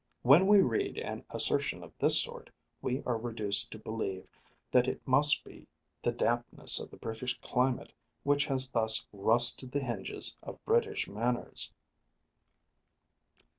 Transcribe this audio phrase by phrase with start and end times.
[0.23, 2.49] When we read an assertion of this sort,
[2.81, 4.31] we are reduced to believe
[4.71, 5.67] that it must be
[6.01, 7.93] the dampness of the British climate
[8.23, 11.71] which has thus rusted the hinges of British manners.